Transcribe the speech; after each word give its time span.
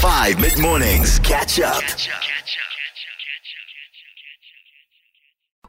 5 0.00 0.40
mid 0.40 0.58
mornings. 0.58 1.18
Catch 1.20 1.60
up. 1.60 1.82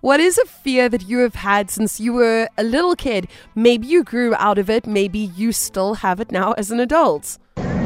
What 0.01 0.19
is 0.19 0.37
a 0.37 0.45
fear 0.45 0.89
that 0.89 1.03
you 1.07 1.19
have 1.19 1.35
had 1.35 1.69
since 1.69 1.99
you 1.99 2.13
were 2.13 2.47
a 2.57 2.63
little 2.63 2.95
kid? 2.95 3.27
Maybe 3.55 3.87
you 3.87 4.03
grew 4.03 4.33
out 4.35 4.57
of 4.57 4.69
it, 4.69 4.87
maybe 4.87 5.19
you 5.19 5.51
still 5.51 5.95
have 5.95 6.19
it 6.19 6.31
now 6.31 6.53
as 6.53 6.71
an 6.71 6.79
adult. 6.79 7.37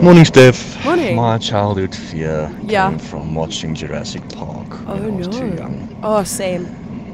Morning, 0.02 0.23
Steph. 0.26 0.84
Morning. 0.86 1.16
My 1.16 1.38
childhood 1.38 1.94
fear 1.95 2.52
Yeah. 2.64 2.89
came 2.89 3.00
from 3.00 3.36
watching 3.36 3.73
Jurassic 3.75 4.27
Park 4.30 4.68
Oh 4.88 4.96
when 4.96 5.14
I 5.14 5.18
was 5.18 5.27
too 5.27 5.48
no. 5.50 5.55
young. 5.57 6.00
Oh, 6.04 6.23
same. 6.23 6.68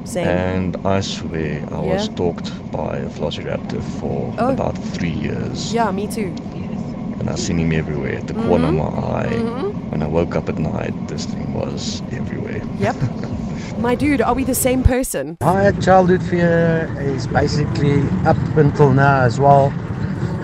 Same. 0.05 0.27
And 0.27 0.77
I 0.85 0.99
swear 1.01 1.63
I 1.71 1.79
was 1.79 2.05
stalked 2.05 2.49
by 2.71 2.97
a 2.97 3.05
velociraptor 3.07 3.81
for 3.99 4.33
Oh. 4.37 4.49
about 4.53 4.77
three 4.77 5.09
years. 5.27 5.73
yeah, 5.73 5.89
me 5.91 6.07
too. 6.07 6.33
And 7.21 7.29
I 7.29 7.35
seen 7.35 7.59
him 7.59 7.71
everywhere, 7.71 8.15
at 8.15 8.25
the 8.25 8.33
corner 8.33 8.69
of 8.69 8.73
Mm-hmm. 8.73 8.97
my 8.97 9.69
eye. 9.69 9.71
When 9.91 10.01
I 10.01 10.07
woke 10.07 10.35
up 10.35 10.49
at 10.49 10.57
night, 10.57 10.95
this 11.07 11.25
thing 11.25 11.53
was 11.53 12.01
everywhere. 12.11 12.63
Yep. 12.79 12.95
My 13.77 13.93
dude, 13.93 14.21
are 14.21 14.33
we 14.33 14.43
the 14.43 14.55
same 14.55 14.81
person? 14.81 15.37
My 15.41 15.71
childhood 15.73 16.23
fear 16.23 16.89
is 16.99 17.27
basically 17.27 18.01
up 18.25 18.37
until 18.57 18.91
now 18.91 19.21
as 19.21 19.39
well 19.39 19.71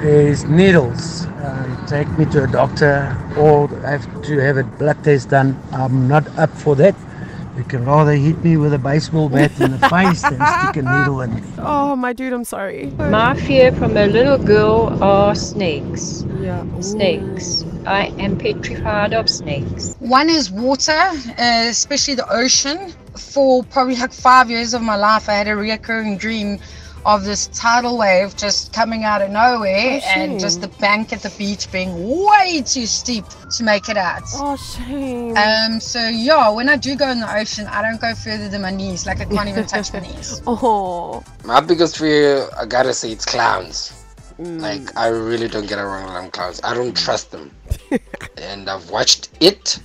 is 0.04 0.44
needles. 0.46 1.26
Uh, 1.26 1.86
take 1.88 2.08
me 2.20 2.26
to 2.26 2.44
a 2.44 2.48
doctor 2.48 3.18
or 3.36 3.68
have 3.82 4.06
to 4.26 4.38
have 4.38 4.58
a 4.58 4.64
blood 4.64 5.04
test 5.04 5.30
done. 5.30 5.58
I'm 5.72 6.08
not 6.08 6.28
up 6.38 6.52
for 6.52 6.76
that. 6.76 6.94
You 7.58 7.64
can 7.64 7.86
rather 7.86 8.14
hit 8.14 8.44
me 8.44 8.56
with 8.56 8.74
a 8.74 8.78
baseball 8.78 9.30
bat 9.30 9.60
in 9.60 9.72
the 9.72 9.80
face 9.90 10.22
than 10.22 10.40
stick 10.46 10.76
a 10.76 10.82
needle 10.84 11.22
in 11.22 11.34
me. 11.34 11.42
Oh, 11.58 11.96
my 11.96 12.14
dude, 12.14 12.32
I'm 12.32 12.44
sorry. 12.44 12.94
My 13.00 13.34
fear 13.34 13.72
from 13.72 13.98
a 13.98 14.06
little 14.06 14.38
girl 14.38 14.96
are 15.02 15.34
snakes. 15.34 16.24
Yeah. 16.40 16.64
Snakes. 16.82 17.66
I 17.88 18.14
am 18.20 18.38
petrified 18.38 19.14
of 19.14 19.28
snakes. 19.28 19.96
One 20.00 20.30
is 20.30 20.52
water, 20.52 20.92
uh, 20.92 21.68
especially 21.70 22.14
the 22.14 22.32
ocean. 22.32 22.94
For 23.16 23.64
probably 23.64 23.96
like 23.96 24.14
five 24.14 24.52
years 24.52 24.76
of 24.76 24.84
my 24.84 24.96
life, 24.96 25.28
I 25.28 25.34
had 25.34 25.48
a 25.48 25.52
reoccurring 25.52 26.20
dream 26.20 26.60
of 27.08 27.24
this 27.24 27.48
tidal 27.48 27.98
wave 27.98 28.36
just 28.36 28.74
coming 28.74 29.06
out 29.06 29.22
of 29.22 29.32
nowhere 29.32 30.02
Oh, 30.04 30.10
and 30.16 30.40
just 30.40 30.60
the 30.62 30.68
bank 30.68 31.14
at 31.14 31.22
the 31.22 31.30
beach 31.38 31.72
being 31.72 31.94
way 32.26 32.62
too 32.66 32.86
steep 32.86 33.24
to 33.56 33.64
make 33.64 33.88
it 33.88 33.96
out. 33.96 34.24
Oh, 34.36 34.58
shame. 34.58 35.36
Um, 35.38 35.80
so 35.80 36.10
yeah, 36.10 36.50
when 36.50 36.68
I 36.68 36.76
do 36.76 36.96
go 36.98 37.10
in 37.10 37.22
the 37.22 37.34
ocean, 37.34 37.66
I 37.68 37.82
don't 37.82 38.00
go 38.02 38.14
further 38.14 38.50
than 38.50 38.62
my 38.62 38.72
knees. 38.72 39.06
Like 39.06 39.22
I 39.22 39.26
can't 39.26 39.48
even 39.48 39.66
touch 39.66 39.94
my 39.94 40.00
knees. 40.08 40.42
oh. 40.46 41.24
My 41.46 41.62
biggest 41.62 41.98
fear, 41.98 42.50
I 42.60 42.66
gotta 42.66 42.94
say, 42.94 43.12
it's 43.12 43.26
clowns. 43.26 43.94
Like, 44.38 44.96
I 44.96 45.08
really 45.08 45.48
don't 45.48 45.68
get 45.68 45.80
around 45.80 46.10
around 46.14 46.32
clowns. 46.34 46.62
I 46.64 46.76
don't 46.76 46.96
trust 46.96 47.32
them. 47.32 47.50
and 48.38 48.70
I've 48.70 48.92
watched 48.92 49.30
it 49.40 49.80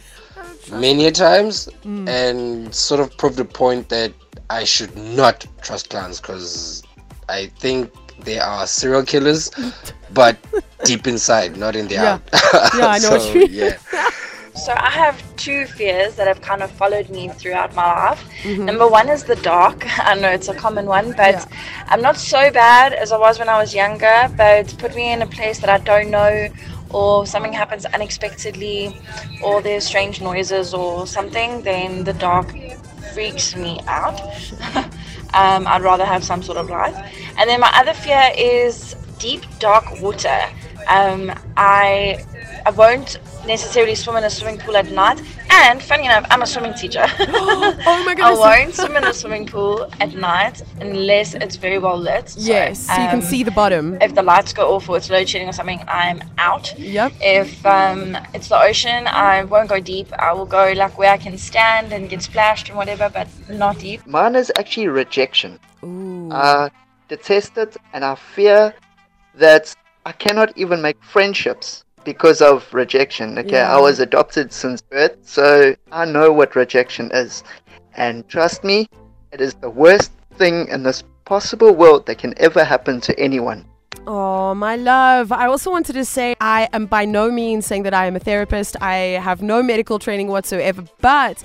many 0.71 1.07
a 1.07 1.13
times 1.13 1.69
and 1.85 2.75
sort 2.75 3.01
of 3.01 3.17
proved 3.17 3.37
the 3.39 3.47
point 3.47 3.89
that 3.89 4.13
I 4.51 4.65
should 4.65 4.95
not 4.97 5.47
trust 5.63 5.89
clowns 5.89 6.21
because 6.21 6.83
I 7.33 7.47
think 7.59 7.91
they 8.25 8.39
are 8.39 8.67
serial 8.67 9.03
killers, 9.05 9.51
but 10.13 10.37
deep 10.85 11.07
inside, 11.07 11.57
not 11.57 11.75
in 11.77 11.89
the 11.89 11.95
Yeah. 11.95 12.13
out. 12.13 12.23
Yeah, 12.79 12.87
I 12.97 12.99
know 13.03 13.11
what 13.11 13.23
so, 13.23 13.33
you 13.33 13.41
mean. 13.41 13.53
yeah. 13.53 13.77
So 14.55 14.73
I 14.77 14.91
have 14.91 15.17
two 15.37 15.65
fears 15.65 16.15
that 16.17 16.27
have 16.29 16.43
kind 16.43 16.63
of 16.63 16.71
followed 16.71 17.09
me 17.09 17.29
throughout 17.31 17.75
my 17.75 17.87
life. 17.87 18.23
Mm-hmm. 18.43 18.67
Number 18.67 18.87
one 18.87 19.09
is 19.09 19.25
the 19.25 19.37
dark. 19.37 19.79
I 20.11 20.15
know 20.15 20.29
it's 20.39 20.49
a 20.49 20.55
common 20.55 20.87
one, 20.87 21.13
but 21.23 21.35
Yeah. 21.37 21.45
I'm 21.89 22.03
not 22.03 22.19
so 22.19 22.51
bad 22.51 22.93
as 22.93 23.13
I 23.13 23.19
was 23.27 23.39
when 23.39 23.49
I 23.49 23.59
was 23.59 23.75
younger. 23.75 24.17
But 24.37 24.75
put 24.79 24.95
me 24.95 25.11
in 25.15 25.23
a 25.23 25.27
place 25.39 25.59
that 25.61 25.71
I 25.71 25.79
don't 25.79 26.11
know, 26.11 26.49
or 26.91 27.27
something 27.27 27.55
happens 27.55 27.87
unexpectedly, 27.87 28.95
or 29.43 29.63
there's 29.63 29.85
strange 29.87 30.21
noises 30.21 30.75
or 30.75 31.07
something, 31.07 31.63
then 31.63 32.05
the 32.05 32.13
dark 32.13 32.49
freaks 33.15 33.57
me 33.57 33.81
out. 33.89 34.21
um, 35.35 35.67
I'd 35.67 35.83
rather 35.83 36.05
have 36.05 36.25
some 36.25 36.43
sort 36.43 36.59
of 36.59 36.69
life. 36.69 36.97
And 37.39 37.49
then 37.49 37.61
my 37.61 37.71
other 37.75 37.95
fear 37.95 38.33
is 38.37 38.95
deep, 39.19 39.43
dark 39.59 40.01
water. 40.01 40.41
Um, 40.89 41.33
I 41.57 42.25
I 42.67 42.71
won't 42.71 43.19
necessarily 43.47 43.95
swim 43.95 44.17
in 44.17 44.25
a 44.25 44.31
swimming 44.31 44.59
pool 44.59 44.77
at 44.77 44.91
night. 44.91 45.21
And 45.51 45.83
funny 45.83 46.07
enough, 46.07 46.27
I'm 46.31 46.43
a 46.43 46.47
swimming 46.47 46.75
teacher. 46.75 47.07
Oh 47.85 48.03
my 48.07 48.15
god 48.15 48.33
I 48.33 48.35
won't 48.35 48.75
swim 48.75 48.97
in 48.97 49.05
a 49.05 49.13
swimming 49.13 49.47
pool 49.47 49.89
at 50.01 50.15
night 50.15 50.63
unless 50.81 51.35
it's 51.35 51.57
very 51.57 51.79
well 51.79 51.99
lit. 51.99 52.29
So, 52.31 52.41
Yes, 52.41 52.87
so 52.87 52.93
you 52.93 53.09
can 53.09 53.17
um, 53.17 53.23
see 53.23 53.43
the 53.43 53.51
bottom. 53.51 53.99
If 54.01 54.15
the 54.15 54.23
lights 54.23 54.53
go 54.53 54.75
off 54.75 54.89
or 54.89 54.97
it's 54.97 55.11
load 55.11 55.29
shedding 55.29 55.49
or 55.49 55.53
something, 55.53 55.83
I'm 55.89 56.23
out. 56.39 56.79
Yep. 56.79 57.13
If 57.21 57.65
um, 57.67 58.17
it's 58.35 58.49
the 58.49 58.61
ocean, 58.61 59.07
I 59.07 59.45
won't 59.45 59.69
go 59.69 59.81
deep. 59.81 60.13
I 60.19 60.33
will 60.33 60.47
go 60.47 60.73
like 60.73 60.97
where 60.99 61.13
I 61.13 61.19
can 61.19 61.37
stand 61.39 61.93
and 61.93 62.09
get 62.09 62.23
splashed 62.23 62.69
and 62.69 62.77
whatever, 62.77 63.11
but 63.13 63.29
not 63.49 63.79
deep. 63.79 64.07
Mine 64.07 64.37
is 64.37 64.53
actually 64.59 64.89
rejection. 64.89 65.59
Ooh. 65.85 66.31
I 66.33 66.71
detest 67.09 67.57
it 67.59 67.77
and 67.93 68.05
I 68.05 68.15
fear 68.15 68.75
that 69.35 69.75
I 70.05 70.13
cannot 70.13 70.57
even 70.57 70.83
make 70.83 71.03
friendships 71.03 71.85
because 72.05 72.41
of 72.41 72.73
rejection. 72.73 73.39
Okay, 73.39 73.53
Yeah. 73.53 73.77
I 73.77 73.81
was 73.81 74.01
adopted 74.01 74.53
since 74.53 74.81
birth, 74.81 75.17
so 75.23 75.75
I 75.91 76.05
know 76.05 76.33
what 76.33 76.57
rejection 76.57 77.11
is. 77.13 77.43
And 77.97 78.27
trust 78.29 78.65
me, 78.65 78.89
it 79.33 79.41
is 79.41 79.55
the 79.55 79.71
worst 79.71 80.13
thing 80.39 80.69
in 80.69 80.83
this 80.83 81.05
possible 81.25 81.75
world 81.75 82.07
that 82.07 82.19
can 82.19 82.35
ever 82.39 82.65
happen 82.65 83.01
to 83.03 83.19
anyone. 83.19 83.65
Oh, 84.07 84.55
my 84.55 84.77
love. 84.77 85.31
I 85.31 85.47
also 85.47 85.71
wanted 85.71 85.93
to 85.93 86.05
say 86.05 86.35
I 86.41 86.69
am 86.73 86.87
by 86.87 87.05
no 87.05 87.31
means 87.31 87.67
saying 87.67 87.85
that 87.85 87.95
I 87.95 88.07
am 88.07 88.17
a 88.17 88.19
therapist. 88.19 88.77
I 88.83 88.95
have 89.23 89.43
no 89.43 89.63
medical 89.63 89.99
training 89.99 90.29
whatsoever, 90.29 90.85
but 91.01 91.43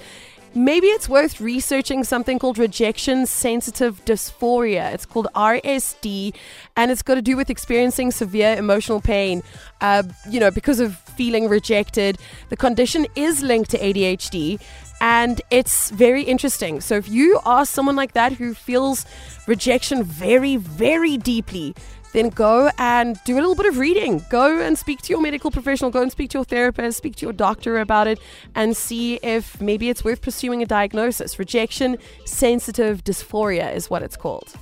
maybe 0.57 0.87
it's 0.87 1.07
worth 1.07 1.39
researching 1.39 2.03
something 2.03 2.39
called 2.39 2.57
rejection 2.57 3.25
sensitive 3.25 4.03
dysphoria. 4.05 4.93
It's 4.93 5.05
called 5.05 5.27
RSD, 5.35 6.35
and 6.75 6.91
it's 6.91 7.03
got 7.03 7.15
to 7.15 7.21
do 7.21 7.37
with 7.37 7.49
experiencing 7.49 8.11
severe 8.11 8.55
emotional 8.57 8.99
pain, 8.99 9.43
uh, 9.81 10.03
you 10.29 10.39
know, 10.39 10.51
because 10.51 10.79
of 10.79 10.97
feeling 10.97 11.47
rejected. 11.47 12.17
The 12.49 12.57
condition 12.57 13.05
is 13.15 13.43
linked 13.43 13.69
to 13.71 13.79
ADHD. 13.79 14.59
And 14.99 15.41
it's 15.51 15.91
very 15.91 16.23
interesting. 16.23 16.81
So, 16.81 16.95
if 16.95 17.07
you 17.07 17.39
are 17.45 17.67
someone 17.67 17.95
like 17.95 18.13
that 18.13 18.33
who 18.33 18.55
feels 18.55 19.05
rejection 19.45 20.03
very, 20.03 20.55
very 20.55 21.17
deeply, 21.17 21.75
then 22.17 22.29
go 22.29 22.69
and 22.77 23.19
do 23.25 23.35
a 23.35 23.39
little 23.39 23.55
bit 23.55 23.67
of 23.67 23.77
reading. 23.77 24.23
Go 24.29 24.59
and 24.59 24.77
speak 24.77 25.01
to 25.03 25.13
your 25.13 25.21
medical 25.21 25.51
professional, 25.51 25.91
go 25.91 26.01
and 26.01 26.11
speak 26.11 26.31
to 26.31 26.39
your 26.39 26.45
therapist, 26.45 26.97
speak 26.97 27.15
to 27.17 27.25
your 27.25 27.33
doctor 27.33 27.79
about 27.79 28.07
it, 28.07 28.19
and 28.55 28.75
see 28.75 29.15
if 29.17 29.61
maybe 29.61 29.89
it's 29.89 30.03
worth 30.03 30.21
pursuing 30.21 30.63
a 30.63 30.65
diagnosis. 30.65 31.37
Rejection 31.37 31.97
sensitive 32.25 33.03
dysphoria 33.03 33.73
is 33.73 33.89
what 33.89 34.01
it's 34.01 34.17
called. 34.17 34.53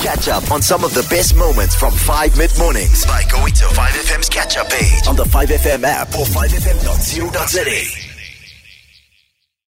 Catch 0.00 0.28
up 0.28 0.50
on 0.50 0.62
some 0.62 0.84
of 0.84 0.94
the 0.94 1.06
best 1.10 1.36
moments 1.36 1.74
from 1.74 1.92
5 1.92 2.38
mid 2.38 2.56
mornings 2.58 3.04
by 3.04 3.22
going 3.30 3.52
to 3.54 3.64
5FM's 3.64 4.28
catch 4.28 4.56
up 4.56 4.70
page 4.70 5.06
on 5.08 5.16
the 5.16 5.24
5FM 5.24 5.82
app 5.82 6.08
or 6.10 6.24
5FM.co.za. 6.24 8.05